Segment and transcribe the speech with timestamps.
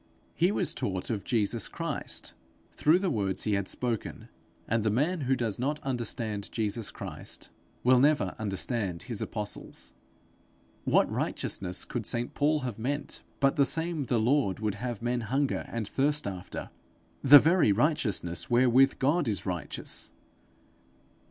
[0.33, 2.33] He was taught of Jesus Christ
[2.71, 4.29] through the words he had spoken;
[4.67, 7.51] and the man who does not understand Jesus Christ,
[7.83, 9.93] will never understand his apostles.
[10.85, 15.21] What righteousness could St Paul have meant but the same the Lord would have men
[15.21, 16.71] hunger and thirst after
[17.23, 20.09] the very righteousness wherewith God is righteous!